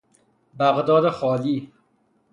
بغداد 0.59 1.09
خالی 1.09 1.73